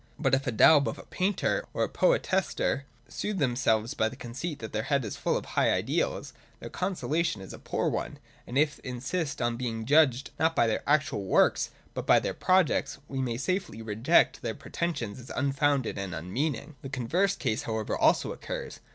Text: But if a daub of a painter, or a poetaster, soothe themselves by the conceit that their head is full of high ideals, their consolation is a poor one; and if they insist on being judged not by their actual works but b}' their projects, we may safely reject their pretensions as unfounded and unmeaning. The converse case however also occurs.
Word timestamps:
But 0.17 0.33
if 0.33 0.47
a 0.47 0.51
daub 0.51 0.87
of 0.87 0.97
a 0.97 1.03
painter, 1.03 1.63
or 1.75 1.83
a 1.83 1.87
poetaster, 1.87 2.85
soothe 3.07 3.37
themselves 3.37 3.93
by 3.93 4.09
the 4.09 4.15
conceit 4.15 4.57
that 4.57 4.73
their 4.73 4.81
head 4.89 5.05
is 5.05 5.15
full 5.15 5.37
of 5.37 5.45
high 5.45 5.69
ideals, 5.71 6.33
their 6.59 6.71
consolation 6.71 7.39
is 7.39 7.53
a 7.53 7.59
poor 7.59 7.87
one; 7.87 8.17
and 8.47 8.57
if 8.57 8.77
they 8.77 8.89
insist 8.89 9.43
on 9.43 9.57
being 9.57 9.85
judged 9.85 10.31
not 10.39 10.55
by 10.55 10.65
their 10.65 10.81
actual 10.87 11.25
works 11.25 11.69
but 11.93 12.07
b}' 12.07 12.17
their 12.19 12.33
projects, 12.33 12.97
we 13.07 13.21
may 13.21 13.37
safely 13.37 13.79
reject 13.83 14.41
their 14.41 14.55
pretensions 14.55 15.19
as 15.19 15.29
unfounded 15.29 15.99
and 15.99 16.15
unmeaning. 16.15 16.77
The 16.81 16.89
converse 16.89 17.35
case 17.35 17.61
however 17.61 17.95
also 17.95 18.31
occurs. 18.31 18.79